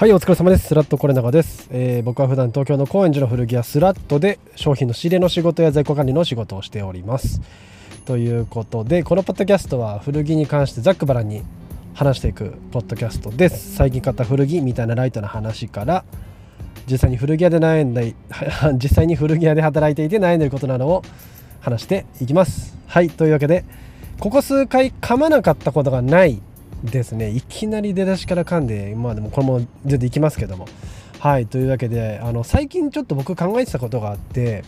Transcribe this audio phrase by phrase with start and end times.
[0.00, 0.68] はいお疲れ様です。
[0.68, 7.42] スラットコレナガです、えー、僕は普段東京の高円寺の古着屋スラットで商品の仕入れの仕事や在庫管理の仕事をしております。
[8.06, 11.42] ということでこのポッドキャストは古着に関してざっくばらんに
[11.92, 13.76] 話していくポッドキャストです。
[13.76, 16.06] 最近買った古着みたいなライトな話から
[16.90, 18.00] 実際に古着屋で悩んだ
[18.82, 21.02] 実際に古着屋で働いていて悩んでることなどを
[21.60, 22.74] 話していきます。
[22.86, 23.66] はいというわけで
[24.18, 26.40] ここ数回噛まなかったことがない
[26.84, 27.30] ですね。
[27.30, 30.66] いきなり出だしから噛んでまあでもこれも全然いきますけども。
[31.18, 34.64] はいというわけであの最近ちょっと僕考えてたことがあって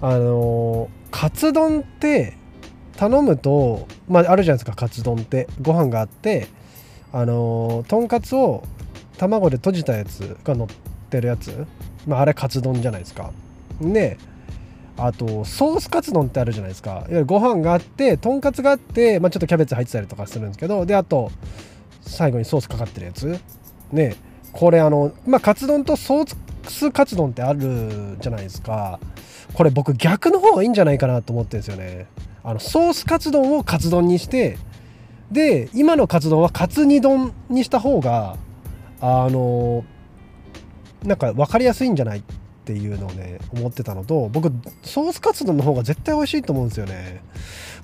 [0.00, 2.36] あのカツ丼って
[2.96, 5.48] 頼むとまああるじゃないですかカツ丼って。
[5.60, 6.46] ご飯があって
[7.12, 8.62] あのとんかつを
[9.16, 10.68] 卵で閉じたやつが乗っ
[11.10, 11.66] てるやつ。
[12.06, 13.32] まああれカツ丼じゃないですか。
[13.80, 14.16] で
[14.98, 16.90] あとソースカツ丼ってあるじゃないですか。
[16.90, 20.84] いわゆるご飯があってとんかつがあって、まあ、ちょっとキャベツ入ってたりとかするんですけど。
[20.84, 21.30] であと
[22.02, 23.38] 最後にソースかかってるやつ。
[23.92, 24.16] ね。
[24.52, 26.36] これあのまあカツ丼とソー
[26.68, 28.98] スカツ丼ってあるじゃないですか。
[29.54, 32.06] これ僕逆の方がいいんじゃないかなと思ってるんですよね。
[32.42, 34.58] あのソースカツ丼をカツ丼にして
[35.30, 38.36] で今のカツ丼はカツ煮丼にした方が
[39.00, 39.84] あの
[41.04, 42.22] なんか分かりやすいんじゃない
[42.68, 44.52] っていうのをね思ってたのと僕
[44.82, 47.22] ソースカツ丼の方が絶対美味しいと思うんですよね、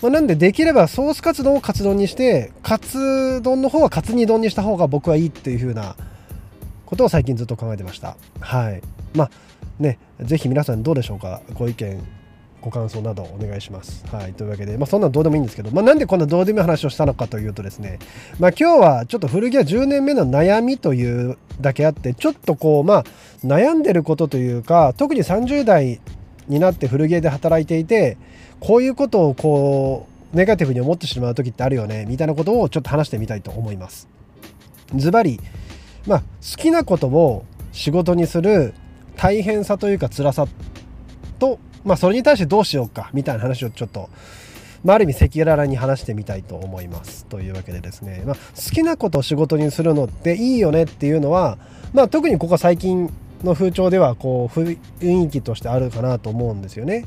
[0.02, 5.96] まあ、なんでできればソースカツ丼をカツ丼にしてカツ丼の方はカツ煮丼にした方が僕はいいっていう風な
[6.84, 8.18] ことを最近ずっと考えてました。
[8.40, 8.82] はい。
[9.14, 9.30] まあ
[9.78, 11.40] ね是非皆さんどうでしょうか？
[11.54, 12.06] ご意見。
[12.64, 14.06] ご感想などお願いします。
[14.06, 17.98] はい、というわけで、まあ、そんなのどうでもいいんですけど、まあ、なんでこんなどうでもいい話をしたのかというとですね、
[18.40, 23.04] まあ、今日はちょっと古着屋10年目の悩みというだけあってちょっとこうまあ
[23.44, 26.00] 悩んでることというか特に30代
[26.48, 28.16] になって古着屋で働いていて
[28.60, 34.08] こういうことをこうネガティブに思ってしまう時ってあるよねみたいなことをちょっと話してみたいと思います。
[34.96, 35.38] ズバリ、
[36.06, 38.74] まあ、好きなことを仕事にする
[39.16, 40.46] 大変さというか辛さ
[41.38, 44.08] とまあ、それに対してどうしようかみたいな話をちょっと、
[44.84, 47.26] まあ、ある意味赤裸々に話してみたいと思います。
[47.26, 51.58] というわけでですね、まあ、好きなことを仕事にするのっていいよねっていうのは、
[51.92, 53.12] まあ、特にここ最近
[53.44, 54.78] の風潮ではこう雰
[55.26, 57.04] 囲気としてあるかなと思うんですよね。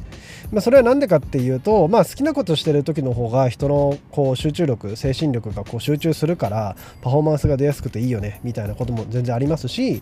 [0.52, 10.02] まあ、それは何でかっていうと、まあ、好きなことしてる時の方が人のこう集中力精神力がこう集中するからパフォーマンスが出やすくていいよねみたいなことも全然ありますし、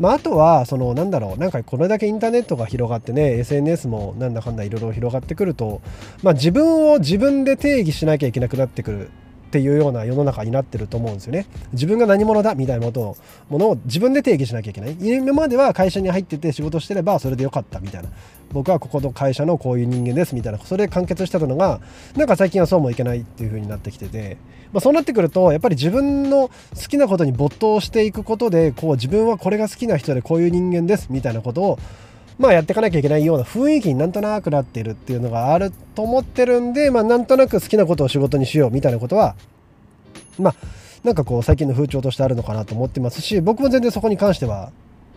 [0.00, 5.80] まあ、あとはそのなんだろうなんかこれだけインターネットが広がってね SNS もなんだかんだいろいろ広がってくると、
[6.22, 9.10] まあ、自分を自分で定義しなきゃいけなくなってくる
[9.54, 11.46] っていうような世の中になってると思うんですよね。
[11.72, 13.16] 自分が何者だみたいなことを
[13.48, 14.96] ものを自分で定義しなきゃいけない。
[14.98, 18.08] 今までは会社に入ってて仕事してればそれでよかったみたいな。
[18.52, 20.58] 僕はここの会社のこういう人間ですみたいな。
[20.58, 21.80] それで完結してたのが、
[22.16, 24.38] なんか最近はそうもいけないっていう風になってきてて、
[24.72, 31.78] まあ、そうなってくると、やっぱり自分の好きなことに没頭していくことで、こう自分はこれが好きな人でこういう人間ですみたいなことを
[32.38, 39.36] まあやっていかなきゃいけないような雰囲気になんとなくなってるっていうのがあると思ってるんで、まあなんとなく好きなことを仕事にしようみたいなことは、
[40.38, 40.54] まあ
[41.04, 44.72] なんかこう最近の風潮としてあるのかなと思ってますし、僕も全然そこに関しては、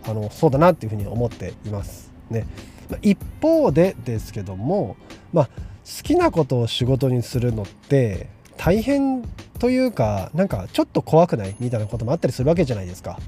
[0.06, 2.46] あの、そうだなっていうふうに思っていますね。
[3.02, 4.96] 一方でですけども、
[5.32, 9.22] まあ好きなことを仕事にするのって大変
[9.58, 13.18] というか、なんかちょっと怖くないみたいなこともあったりするわけじゃないですか。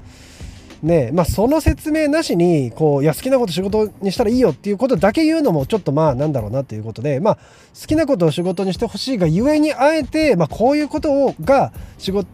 [0.83, 7.35] ねまあ、その説明なしにこういや好きなこと仕事にしたらいいよっていうことだけ言うのもちょっとまあなんだろうなっていうことで、まあ、
[7.79, 12.25] 好きなことを仕事にしてほしいがゆえにあえて、まあ、こういうことをが仕事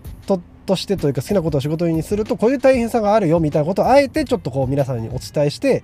[0.65, 5.83] としてというか好きなことを仕事にするとこういう大変さがあるよみたいなことをあえてちょっとこう皆さんにお伝えして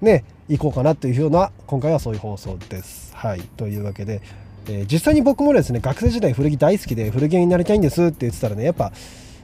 [0.00, 3.14] ねいこうかなというような今回はそういう放送です。
[3.14, 4.20] はいというわけで、
[4.66, 8.92] えー、実際に僕もですね学生時代古着大好きで古着になりたいんですって言ってたらねやっぱ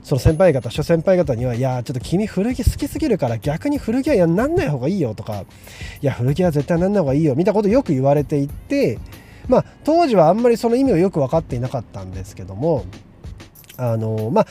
[0.02, 5.44] その先輩方諸先輩方にはいやちょっと君古着好きすぎるから逆に古着はやなんない方がいいよとか
[6.00, 8.98] いや古着は絶対なんない方がいいよみたいなことよく言われていて
[9.48, 12.84] まあ当時はあんまりその意味をよく分かっていなかったんですけども
[13.76, 14.46] あのまあ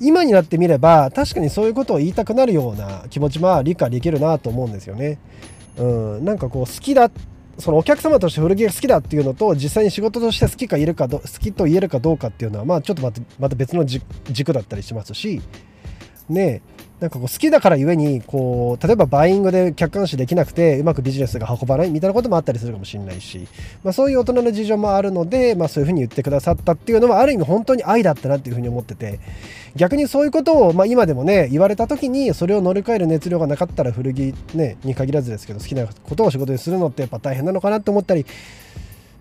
[0.00, 5.18] 今になってみれば確かにそういうことを言いたくなるような気持ちは理解できるなと思うんですよね。
[5.76, 5.84] う
[6.20, 7.10] ん、なんかこう好きだ
[7.60, 15.40] そのお客様として古着が好きだっていうのと実際に仕事として好きかいるかど好きと言えるかどうかっていうのはまあちょっとまたまた別の軸だったりしますし
[16.28, 16.62] ね
[17.00, 23.48] なんかこう好きだからゆえにこう例えばバイングで客観視できなくてうまくビジネスが運ばないみたいなこともあったりするかもしれないし、
[23.82, 29.18] まあ、そういう大人の事情もあるので、まあ、そういうふうに言ってくださったっていうのはある意味本当に愛だったなっていうふうに思ってて
[29.76, 38.26] 逆にそういうことを、まあ、今でもね言われた時にそれを乗り換える熱量がなかったら古着、ね、に限らずですけど好きなことを仕事にするのってやっぱ大変なのかなって思ったり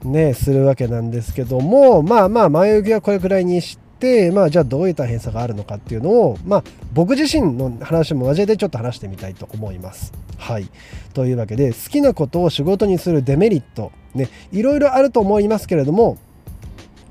[0.04, 3.89] ねするわけなんですけどもまあまあ前置きはこれくらいにして、
[4.34, 6.64] まあ、じゃあどういう大変さがあるのかっていうのを、まあ、
[6.94, 10.14] 僕自身の話も交えてちょっと話してみたいと思います。
[10.38, 10.70] はい、
[11.14, 16.18] というわけで好きなことを仕事にするデメリット、ね、いろいろあると思いますけれども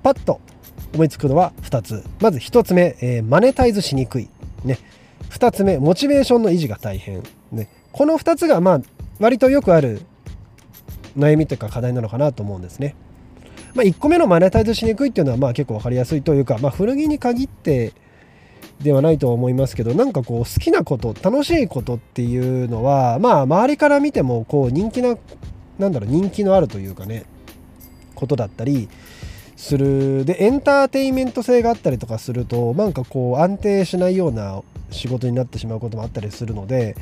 [0.03, 0.41] パッと
[0.95, 2.05] 思いつくのは2つ。
[2.21, 4.29] まず1つ目、えー、マネタイズしにくい、
[4.65, 4.79] ね、
[5.31, 8.81] 2つ目モチベーションの維持が大変、ね、この2つがまあ
[9.21, 10.01] 割とよくある
[11.17, 12.95] 悩みというか課題なのかなと思うんですね。
[13.75, 17.93] まあ、1個目のマネタイズしにくいっていうのはまあ結構分かりやすいというか、まあ、古着に限って
[18.81, 25.17] ではないと思いますけどなんかこう好きなこと楽しいことっていうのはまあ周りから見てもこう人気な
[25.79, 27.25] なんだろう人気のあるというかね
[28.15, 28.89] ことだったり
[29.57, 30.25] する。
[30.25, 36.97] でエンターテインメント性があったりとかするとなんかこう安定しないような仕事になってしまうこともあったりするので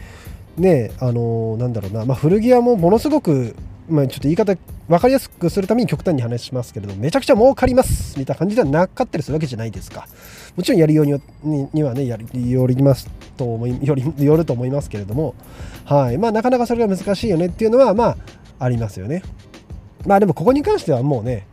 [0.57, 3.55] ねあのなんだろうな、まあ、古着屋もものすごく
[3.89, 4.57] まあ、ちょっと言い方
[4.89, 10.07] 分かりやすくするために極端に話しますけれどめちゃくちゃ儲かりますみたいな感じではなかったりするわけじゃないですか。
[10.57, 15.35] もちろんやりようににはねやりよりますと思い よりよると思いますけれども。
[15.85, 16.19] はい。
[16.19, 18.17] まあなかなかそれが難しいよねっていうのはまあ
[18.59, 19.23] ありますよね。
[20.07, 21.47] まあでもここに関してはもうね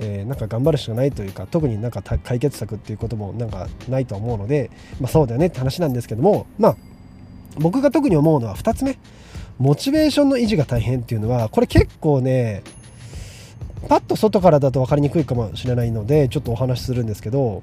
[0.00, 4.70] えー、なんか頑張るしかないというか特になんか解決策っていうこともなんかないと思うので、
[5.00, 6.76] まあ、そうだよねって話なんですけどもまあ
[7.58, 8.98] 僕が特に思うのは2つ目。
[9.58, 12.62] モチベーションの維持が大変っていうのはこれ結構ね
[13.88, 17.62] パッと外からだと分かりにくいかもしれないのでちょっとお話しするんですけど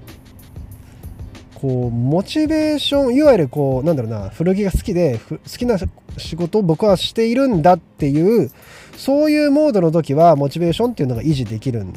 [1.55, 5.77] こうモチベーションいわゆるこうなんだろうな古着が好きで好きな
[6.17, 8.49] 仕事を僕はしているんだっていう
[8.95, 11.93] そういうモードの時はモチベーションっていうのが維持できるん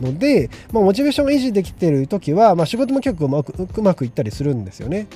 [0.00, 5.06] ので、まあ、モチベーションが維持できてる時は、まあ、仕事も結構うまくうまくいったりするんですよね、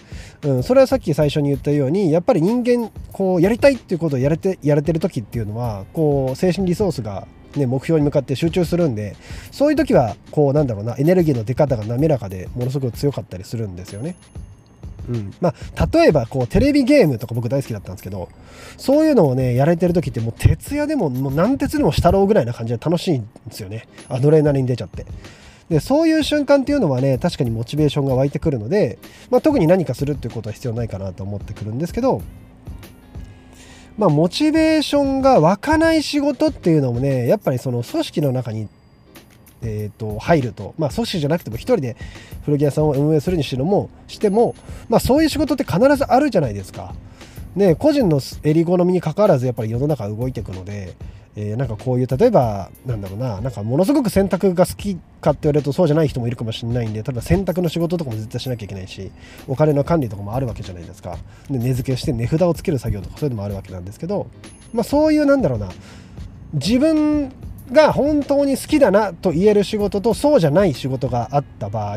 [0.43, 7.27] うん、それはさっき最初に言ったようにやっぱり人間こうやりたいっていうことをやれてやれてる時っていうのはこう精神リソースが
[7.57, 9.17] ね、目標に向かって集中するんで
[9.51, 14.17] そういう時はこうなんだろうなエネルギーの出方が滑らかでものすごく強かったりするんですよね。
[15.09, 15.33] うん。
[15.41, 18.29] まあ、例えばこうテレビゲームとか僕大好きだったんですけど
[18.77, 23.87] そういうのをねやれてる時ってもう徹夜でももう何鉄でもしたろうぐらいな感じで楽しいんですよね。
[24.09, 25.07] アドレナリン出ちゃって。
[25.69, 28.99] でそういう瞬間っていうのはね確かにモチベーションが湧いてくるので、
[29.31, 32.23] まあ、特に何かするっていうことは必要ないかなと思ってくるんですけど
[33.99, 38.69] まあ、モチベーションが湧かない仕事っていうのもねやっぱりその組織の中に
[39.67, 41.97] えーと、入ると、まあ、組織じゃなくても1人で
[42.45, 44.55] 古着屋さんを運営するにしてもしても、
[44.89, 46.95] まあ、そういう仕事って必ずあるじゃないですか。
[47.57, 50.95] ね、個人の襟好みにかかわらずやっぱり世の中動いていくので、
[51.37, 59.11] えー、なんかこういう例えばなんだろうななんかものすごく洗濯が好きかって言われるとそうじゃない人もいるかもしれないんで例えば洗濯の仕事とかも絶対しなきゃいけないし
[59.49, 61.17] お金の管理とかもあるわけじゃないですか
[61.51, 64.29] で値付けして値札をつける作業とかそういうのもあるわけなんですけど、
[64.73, 65.71] まあ、そういうなんだろうな
[66.55, 67.33] 自分
[67.73, 71.97] が本当に好きだなと言える仕事とそうじゃない仕事があった場合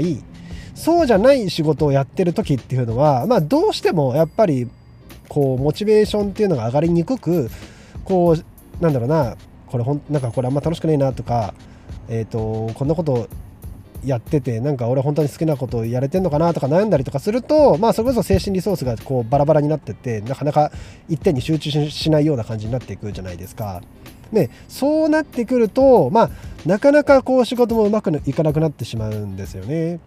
[0.75, 4.69] そうじゃない仕事をやってる時っていうのはまあどうしてもやっぱり
[5.27, 7.49] こうモチベーションっていうのが上がりにくく
[8.03, 9.35] こうなんだろうな
[9.67, 11.53] これほんなんかこれあんま楽しくないなとか
[12.07, 13.27] えっ、ー、とこんなこと
[14.05, 20.71] やっててなんか俺本当に好きなことをやれてんのかなとか悩んだりとかするとまあそれこそ精神リソースがこうバラバラになってってなかなか
[21.09, 23.81] 一点に集中しないような感じになっていくじゃないですか。
[24.31, 26.29] ね、そうなってくると、まあ、
[26.65, 29.99] なかなかこう仕事もうまくいかなくなってしまうんですよね。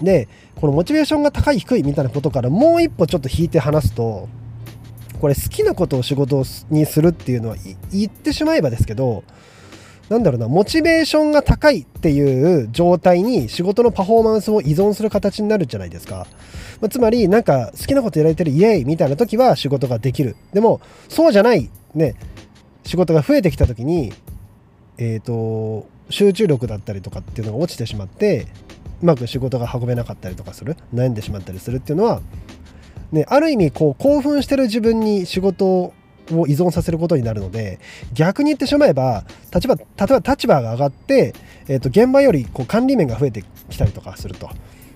[0.00, 4.28] で、このモチベーションが高い低いみたいなことからもう一歩ちょっと引いて話すと、
[5.20, 7.56] これ好きなことを仕事にするっていうのは
[7.92, 9.22] 言ってしまえばですけど、
[10.08, 16.26] なんだろうな、モチベーションが高いっていう状態に仕事のパフォーマンスを依存する形になるじゃないですか。
[16.80, 20.36] まあ、つまり、なんか好きなことやられてるイエイみたいな時は仕事ができる。
[20.52, 22.14] でも、そうじゃない、ね、
[22.84, 24.12] 仕事が増えてきた時に、
[24.98, 28.46] えーと、集中力だったりとかっていうのが落ちてしまって
[29.02, 32.20] うまく仕事が運べなかったりとかする悩んでしまったりするっていうのは、
[33.10, 35.94] ね、ある意味こう興奮してる自分に仕事を
[36.46, 37.80] 依存させることになるので
[38.12, 41.34] 逆に言ってしまえば立場例えば立場が上がって、
[41.66, 44.50] えー、と現場よりこう管理面が増えてきたりとかすると。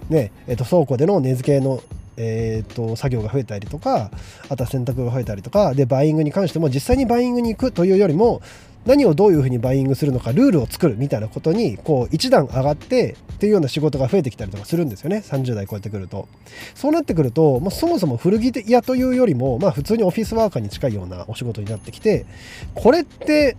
[0.08, 1.82] ねえー、と倉庫での値付けの
[2.16, 4.10] えーと、作業が増えたりとか
[4.48, 8.40] あとは洗濯が増えたりとかでバイングに関しても実際にバイングに行くというよりも
[8.86, 15.24] 何をどういうふうにバイイングするのかルールを作るみたいなことにこう一段上がってっていうような仕事が増えてきたりとかするんですよね。
[15.26, 16.28] 30代超えてくると。
[16.74, 22.26] そうなってくると、まあ、そもそも古着屋というよりも、まあ、普通にオフィスワーカーに近いようなお仕事になってきて
[22.74, 23.56] これって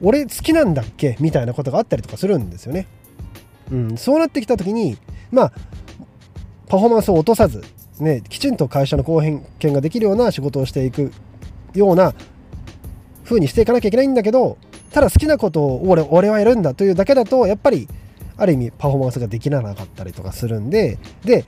[0.00, 1.16] 俺好きなんだっけ？
[1.20, 2.86] みたいなことがあったりとかするんですよね、
[3.70, 4.96] うん、そうなってきた時に
[5.30, 5.52] まあ
[6.68, 7.62] パフォーマンスを落とさず、
[8.00, 11.12] ね、きちんと会社の貢献ができるような仕事をしていく
[11.74, 12.14] ような
[13.24, 14.58] 風にしていかなきゃいけないんだけど
[14.92, 17.88] ただ好きなことを俺俺はやるんだというだけだとやっぱり
[18.36, 21.44] ある意味パフォーマンスができなかったりとかするんでで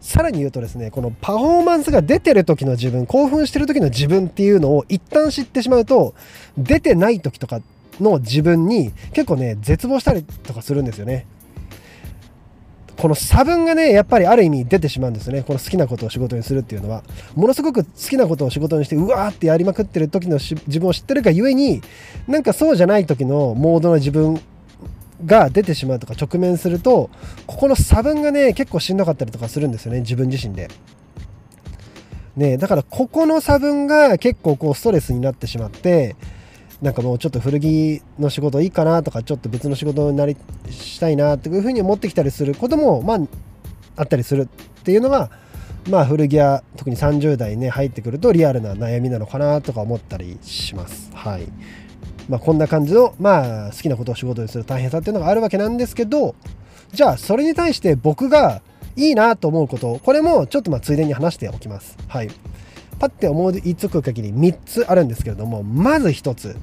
[0.00, 6.14] さらに言うとですねこのパフォーマンスが出てる時の自分興奮してる時の自分っていうのを一旦知ってしまうと
[6.56, 7.60] 出てない時とか
[8.00, 11.26] の自分に結構ね絶望したりとかするんですよね。
[12.96, 15.42] この差分がねやっぱりある意味出てしまうんですよね。
[15.42, 17.02] この好きなことを仕事にするっていうのは。
[17.34, 21.82] ものすごく好きなことを仕事にしてうわーってやりまくってる時の自分を知ってるがゆえに
[22.26, 24.40] なんかそうじゃない時のモードの自分
[25.24, 27.10] が出てしまうとか直面すると
[27.46, 30.00] ここの差分がね結構しんどかったりとかするんですよね。
[30.00, 30.68] 自分自身で。
[32.36, 36.16] ねだからここの差分が結構こうストレスになってしまって
[36.82, 40.36] なんかもうちょっと古着の仕事いいかなとかちょっと別の仕事になり
[40.70, 43.18] したいなっていうふうに思ってきたりすることもまあ
[43.96, 45.30] あったりするっていうのが
[45.88, 51.10] まあ古着屋特に30代ね入ってくるとリアルな悩みなのかなとか思ったりします。
[51.14, 51.48] はい。
[52.28, 56.34] まあこんな感じのまあ好きなことを仕事にする大変さっていうのがあるわけなんですけど
[56.92, 58.62] じゃあそれに対して僕が
[58.96, 61.96] いいなと思うことこれもちょっとまあついでに話しておきます。
[62.08, 62.30] はい。
[62.98, 66.56] パッて思いつく限り3つあるんですけれどもまず1つ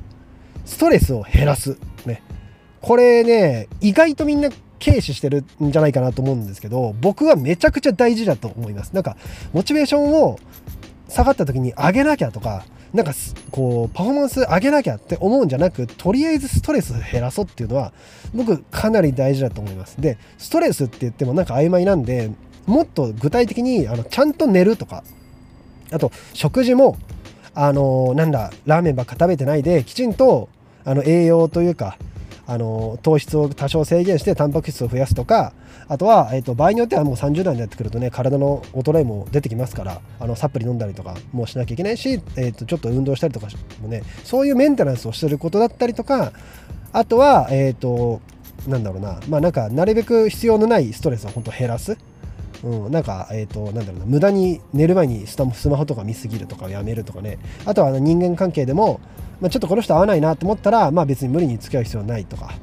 [0.66, 1.78] ストレスを減らす。
[2.06, 2.24] ね。
[2.82, 4.50] これね意外とみんな
[4.84, 8.94] 軽視してるんじゃないかなと思うんですけど僕はめちゃくちゃ大事だと思います。
[8.94, 9.18] なんか
[9.54, 10.40] モチベーションを
[11.08, 13.14] 下がった時に上げなきゃとかなんか
[13.52, 17.92] こうパフォーマンス上げなきゃって思うんじゃなくとりあえずストレス減らそうっていうのは
[18.34, 20.00] 僕かなり大事だと思います。
[20.00, 22.32] でストレスって言ってもなんか曖昧なんで
[22.66, 25.04] もっと具体的にあのちゃんと寝るとか
[25.92, 26.98] あと食事も
[27.56, 30.50] あのなんだラーメンばっか食べてないできちんと
[30.86, 31.98] あの栄養というか
[32.46, 35.54] あの糖質を多少制限してタンパク質を増やすとか
[35.88, 43.48] あとは、えーと、場合によってはもう30代になってくるとね体の衰えも出てきますからあのサプリ飲んだりとかもしなきゃいけないし、えーと、ちょっと運動したりとか
[43.82, 46.34] もねそういうメンテナンスをすることだったりとか
[46.92, 48.22] あとはえっ、と
[48.68, 51.98] なんだろうなまあなんかなるべく必要のないストレスを本当減らす。
[52.64, 55.38] うん、なんか、えっ、ー、と、なんだろうな、無駄に寝る前にス
[55.70, 59.00] マホとか見すぎるとかをやめるとかね、あとは人間関係でも、
[59.42, 62.54] まあ、ちょっとこの人合わないなと思ったら、まあ別に無理に付き合う必要ないとか、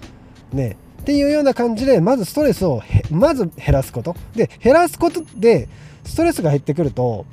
[0.52, 4.16] ね、っていうような感じで、まずストレスをまず減らすこと。
[4.34, 5.68] で、減らすことで、
[6.04, 7.26] ストレスが減ってくると、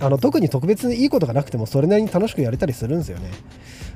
[0.00, 3.30] あの特に特別にいいことがなくてもそれなりに楽しくやれたりするんですよね。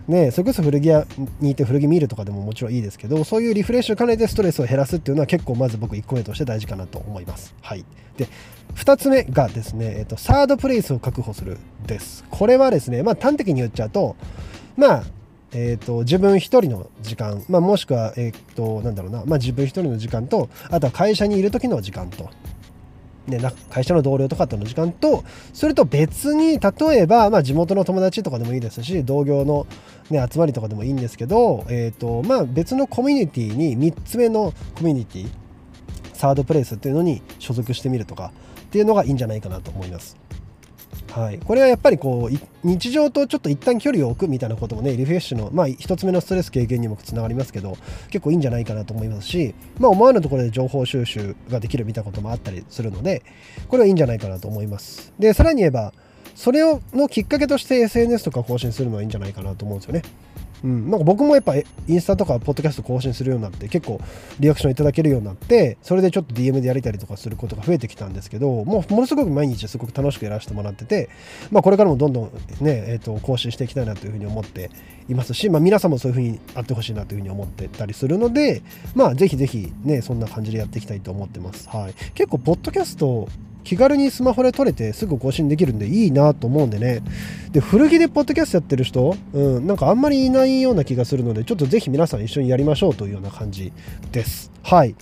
[0.08, 1.04] ね、それこそ古着屋
[1.40, 7.54] にいて古着見るとかでももちろんいいですけどそういうリフレッシュを兼ねてストレスを減らすっていうのは結構まず僕1個目として大事かなと思います。
[7.60, 7.84] はい、
[8.16, 8.28] で
[8.76, 12.24] 2つ目がですね、えっと、サードプレイスを確保するです。
[12.30, 14.16] これはですね、まあ、端的に言っちゃうと
[14.76, 15.02] まあ
[15.52, 22.28] えーと、自分一人の時間、まあ、もしくは、えーと、なんだろうな、まあ、自分一人の時間とあとは会社にいる時の時間と
[23.26, 23.40] ね、
[23.70, 29.66] 会社の同僚とかとの時間とそれと別に例えば、まあ、地元の友達とかでもいいですし同業の、
[30.10, 35.28] ね、集まりとかでもいいんですけど、えーとまあ、別のコミュニティに3つ目のコミュニティ
[36.12, 40.16] サードプレイスっていうのに所属してみるとかっていうのがいいんじゃないかなと思います。
[41.16, 47.78] はい、これはやっぱりこう日常とちょっと一旦距離を置くみたいなこともねリフレッシュの、まあ、1つ目のストレス軽減にもつながりますけど
[48.10, 53.22] 結構いいんじゃないかなと思いますし、まあ、思わぬところで情報収集ができるみたいなこともあったりするので
[53.68, 55.14] これはいいんじゃないかなと思います。
[55.18, 55.94] でさらに言えば
[56.34, 60.02] それをのきっかけとして SNS とか更新するのはいいんじゃないかなと思うんですよね。
[60.64, 64.00] うん、なんか僕もやっぱインスタとかポッドキャスト更新するようになって結構
[64.40, 71.10] リアクションいただけるようになってそれでちょっと DM でやりたりとかすることが増えてきたんですけどもうものすごく毎日すごく楽しくやらせてもらってて、
[71.50, 74.70] まあ、これからもどんどんね、えー、と更新していきたいなというふうに思って
[75.08, 78.62] いますし、まあ、皆さんもそういうふうにあってほしいなというふうに思ってたりするので
[78.94, 81.68] まあぜひぜひねそんな感じでやっていきたいと思ってます。
[81.68, 83.28] はい、結構ポッドキャスト
[83.66, 87.02] 気軽にスマホで撮れてすぐ更新できるんでいいなと思うんでね。
[87.50, 93.72] で古着でポッドキャストやってる人、うん、なんかあんまりいないような気がするのでちょっとぜひ皆さん一緒にやりましょうというような感じ
[94.12, 94.52] です。
[94.62, 94.94] はい。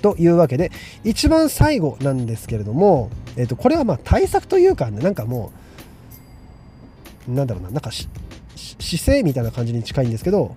[0.00, 0.72] というわけで
[1.04, 5.52] 一番最後なんですけれども、えー、とこれはまあ対策というかねなんかも
[7.28, 8.16] うなんだろうななんか姿
[9.12, 10.56] 勢みたいな感じに近いんですけど、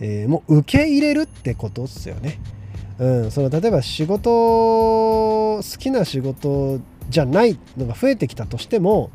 [0.00, 2.40] えー、もう受け入れるってことっすよね。
[3.06, 9.10] ん、その例えば仕事好きな仕事じゃないのが増えてきたとしても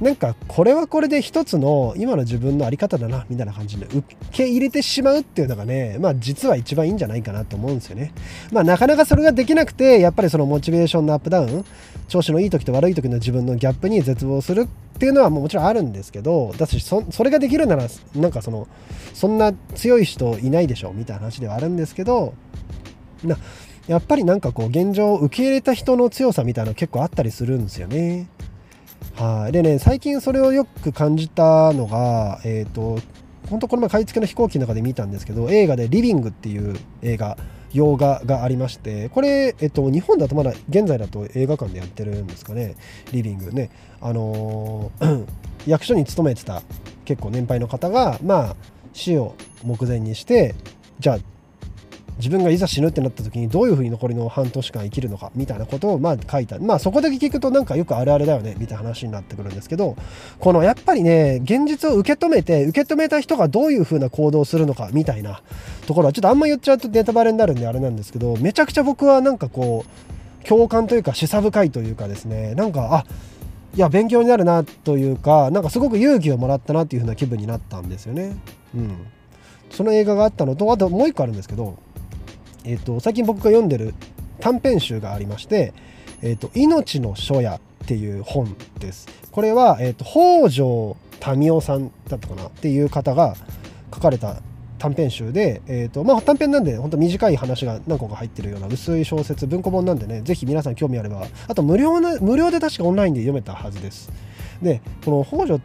[0.00, 8.12] なんかこれはこれで一つの今の自分の在り方だなみたいな感じで受け入れてしまうっていうのがねまあ実は一番いいんじゃないかなと思うんですよね。
[8.50, 11.64] まあなかなかそれができなくてやっぱりそのモチベーションのアップダウン
[12.08, 17.86] 調子のいい時と悪い時の自分のギャップに絶望するっていうのはもちろんあるんですけどだしそれができるなら
[18.16, 18.66] なんかその
[19.14, 22.34] そんな強い人いないでしょみたいな話ではあるんですけど
[23.24, 23.36] な
[23.88, 28.28] やっぱりなんかこう現状を受け入れた人の強さみたいなの結構あったりするんですよね。
[29.16, 33.00] はい、でね最近それをよく感じたのがえっ、ー、と
[33.50, 37.36] 本当この前買い付けの飛行機の中で見たんですけど映画で「リビング」っていう映画
[37.72, 42.76] 洋画がありましてこれ、えっと、日本だとまだ現在だと映画館でやってるんですかね。
[43.12, 43.70] リビングね。
[44.00, 45.26] あのー
[45.66, 46.62] 役所に勤めてた
[47.04, 48.56] 結構年配の方がまあ
[48.92, 50.54] 死を目前にして
[50.98, 51.18] じゃあ
[52.22, 59.96] 自分がいざ死ぬってなった時にどういうふうに残りの半年間生きるのかみたいなことをまあ書いたまあそこだけ聞くとなんかよくあるあるだよねみたいな話になってくるんですけど
[60.38, 65.42] このやっぱりね現実を受け止めて受け止めた人がどういうふうな行動をするのかみたいな
[65.88, 73.04] ところはちょっとあんま言っちゃうとネタバレになるんであれなんですけどめちゃくちゃ僕はなんかこう共感というか示唆深いというかですねなんかあ
[73.74, 78.36] いや勉強になるなというかなんかすごく勇気をもらったなっていう風な気分になったんですよね。
[78.76, 79.06] うん、
[79.70, 81.78] その映画があったのとあともう一個あるんですけど
[82.64, 83.94] えーと、最近僕が読んでる
[84.40, 85.72] 短編集がありまして
[86.22, 89.08] 「えーと、命の書屋」っていう本です。
[89.30, 90.96] これは、えーと、北条
[91.36, 93.34] 民夫さんだったかなっていう方が
[93.94, 94.42] 書かれた
[94.78, 104.10] 短編集で、えーとまあ、短編なんで本当短い話が何個か入ってるような薄い小説文庫本なんでねぜひ皆さん興味あればあと無料な無料で確かオンラインで読めたはずです
[104.60, 105.60] でこの北条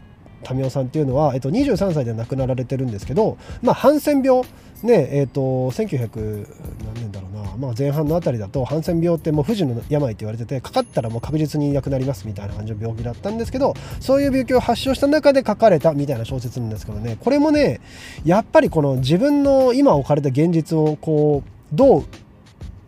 [0.52, 4.44] 民夫さんっていうのは、えっと、23歳で亡くなられてるんですけど、まあ、ハンセン病
[4.84, 5.42] ねえーと、
[5.72, 6.48] 1900
[6.86, 17.82] 何年だろうな、まあ、前半のあたりだとハンセン病ってもう不治の病って言われててかかったらもう確実に亡くなりますみたいな感じの病気だったんですけどそういう病気を発症した中で書かれたみたいな小説なんですけどねこれもね
[18.24, 22.06] やっぱりこの自分の今置かれた現実をこうどう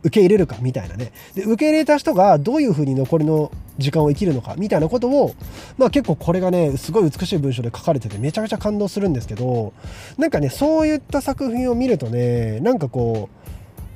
[0.03, 1.12] 受け入れるかみたいなね。
[1.36, 5.34] で受け入れた人がどういうふうに残りの時間を生きるのかみたいなことを
[5.77, 9.74] まあ結構これがねすごい美しい文章で書かれててめちゃくちゃ感動するんですけど
[10.18, 13.29] なんかねそういった作品を見るとねなんかこ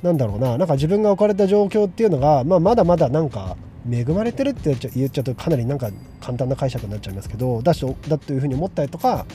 [0.03, 3.55] うなんだろうななんか自分が置かれた状況っていうのが、まあ、まだまだなんか
[3.89, 5.89] 恵まれてるって言っちゃうとかなりなんか
[6.21, 9.25] 簡単な解釈になっちゃいますけどだしだというふうに思ったりとか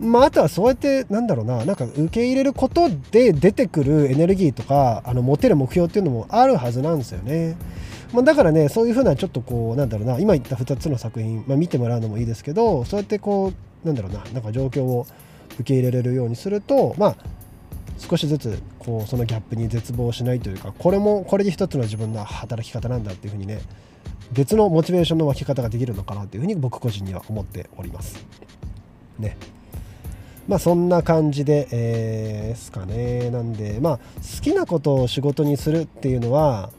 [0.00, 7.56] まあ、あとはそうやってなんだろうななんか受け入れることで出てくるエネルギーとかあの持てる目標っていうのもあるはずなんですよね。
[8.14, 13.52] まあ、だからねそういうふうなちょっとこうなんだろうな今言った2つの作品、まあ、見てもらうのもいいですけどそうやってこ
[13.84, 15.06] うなんだろうななんか状況を
[15.54, 17.16] 受け入れれるようにするとまあ
[17.98, 23.60] 少しずつこうそのギャップに絶望しないというかこれもこれで一つの自分の働き方なんだっていうふうにね
[24.32, 28.24] 別のモチベーションの湧き方ができるのかなというふうに僕個人には思っております。
[29.18, 29.36] ね。
[30.48, 36.70] まあそんな感じで、えー、すかねなんでまあ好きなことを仕事にするっていうのは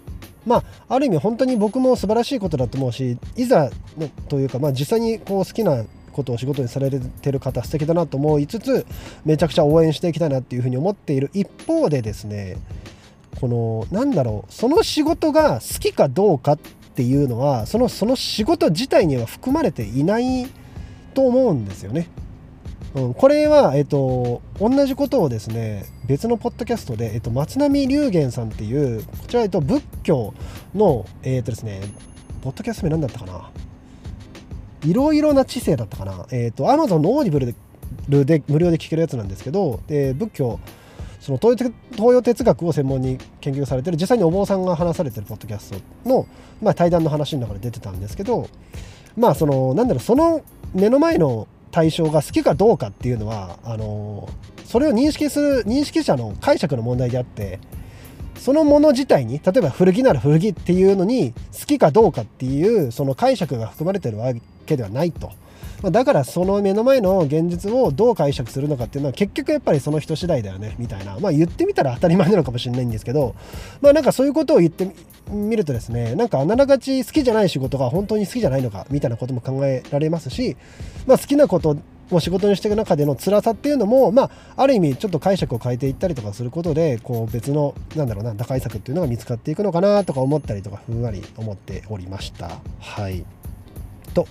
[0.45, 0.63] まあ
[0.95, 3.69] ある意味本当に僕も素晴らしいことだと思うしいざ、
[4.28, 8.86] というか、まあ、実際にこう好きなことを仕事にされてる方素敵だなと思いつつ
[9.26, 12.58] めちゃくちゃ応援していきたいなっていうふうに思っている一方でですね
[13.39, 20.47] このなんだろうその仕事が好きかどうかっていうのはそのその仕事自体には含まれていない
[21.13, 22.10] と思うんですよね。
[22.93, 30.34] うん、これは、えっと、同じことをですね別のポッドキャストで、えっと、松並龍玄さんっていうこちら、えっと、仏教
[30.75, 31.82] の、えっとですね、
[32.41, 33.49] ポッドキャスト名何だったかな？
[34.84, 37.56] いろいろな知性だったかな、えっと、Amazon の Audible で
[38.47, 40.60] 無料で聞けるやつなんですけどで仏教
[41.19, 45.71] その東洋哲学を専門に研究されてる実際にお坊さんが話されてるポッドキャス
[46.04, 46.27] トの、
[46.63, 48.49] まあ、対談の話の中で出てたんですけど
[49.15, 50.41] まあそのなんだろうその
[50.73, 54.29] 目の前の対象が好きかどうかっていうのはあの
[54.65, 57.60] それを認識する認識者の解釈の問題であって
[58.38, 64.34] そのもの自体に例えば古着なら古着っていうのに好きかどうかっていうその解釈が含まれてるわ
[64.65, 65.31] けではないと。
[65.82, 71.20] まあ、だからその目の前の現実をどう解釈するのかっていうのは結局やっぱりその人次第だよねみたいな。
[71.20, 73.36] まあ言ってみたら当たり前なのかもしれないんですけど
[73.82, 74.89] まあなんかそういうことを言って
[75.30, 80.58] みるとですねなんかあながち好きじゃない仕事が本当に好きじゃないのかみたいなことも考えられますし
[81.08, 81.78] まあ好きなこと
[82.12, 92.60] を仕事にしていく中での辛さっていうのも、まあ、ある意味ちょっと解釈を変えていったりとかすることでこう別のなんだろうな打開策っていうのが見つかっていくのかなとか思ったりとかふんわり思っておりました。
[92.80, 93.24] はい。
[94.13, 94.28] と。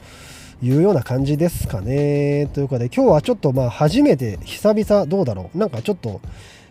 [0.62, 2.48] いうような感じですかね。
[2.52, 5.58] というかで今日はちょっとまあ初めて久々どうだろう。
[5.58, 6.20] なんかちょっと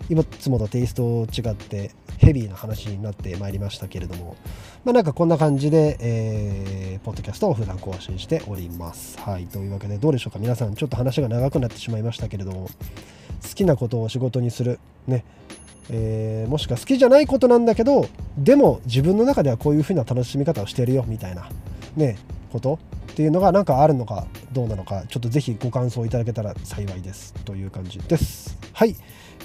[0.09, 4.35] いつもとテイスト違ってヘビーな話になってまいりましたけれども。
[4.85, 9.19] まあなんかこんな感じで、えー、ポッドキャストを普段更新しております。
[9.19, 9.47] はい。
[9.47, 10.39] というわけでどうでしょうか。
[10.39, 12.69] 皆さんちょっと話が長くなってしまいましたけれども。
[13.41, 15.23] 好きなことを仕事にするね。
[15.91, 21.49] えー、もしくは好きじゃないことなんだけどでも自分の中ではこういう風な楽しみ方をしてるよみたいな。
[21.95, 22.17] ね。
[22.49, 22.79] こと
[23.11, 27.33] っていうのが何かあるのかどうなのかちょっとぜひご感想いただけたら幸いです。
[27.45, 28.57] という感じです。
[28.73, 28.95] はい。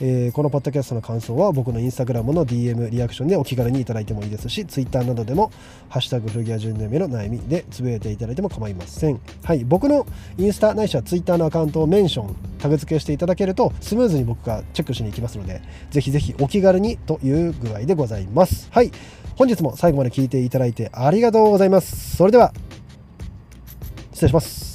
[0.01, 5.53] えー、このポッドキャストの感想は僕のインスタグラムの DM リアクションでお気軽にいただいてもいいですし Twitter などでも
[5.89, 10.05] 「ハッシュタグ古着屋10年目の悩み」でつぶやいていただいても構いませんはい僕の
[10.37, 18.69] インスタないしは Twitter のアカウントをメンションタグ付けしていただけるとスムーズに僕がチェックしに行きますのでぜひぜひお気軽にという具合でございます。
[18.73, 18.91] はい。
[19.37, 22.17] 本日も最後まで聞いていただいてありがとうございます。
[22.17, 22.53] それでは
[24.15, 24.74] 失礼します。